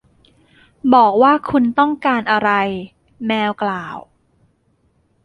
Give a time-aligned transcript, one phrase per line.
[0.93, 2.51] บอกว่าคุณต้องการอะไร
[3.27, 3.97] แมวกล่าว